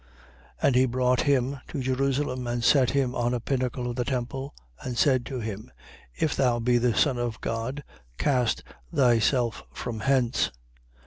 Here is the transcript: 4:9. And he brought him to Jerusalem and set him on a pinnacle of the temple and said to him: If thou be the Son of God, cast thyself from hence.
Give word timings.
4:9. 0.63 0.67
And 0.67 0.75
he 0.75 0.85
brought 0.87 1.21
him 1.21 1.59
to 1.67 1.79
Jerusalem 1.79 2.47
and 2.47 2.63
set 2.63 2.89
him 2.89 3.13
on 3.13 3.35
a 3.35 3.39
pinnacle 3.39 3.87
of 3.87 3.97
the 3.97 4.03
temple 4.03 4.55
and 4.79 4.97
said 4.97 5.27
to 5.27 5.39
him: 5.41 5.69
If 6.15 6.35
thou 6.35 6.57
be 6.57 6.79
the 6.79 6.95
Son 6.95 7.19
of 7.19 7.39
God, 7.39 7.83
cast 8.17 8.63
thyself 8.91 9.61
from 9.71 9.99
hence. 9.99 10.49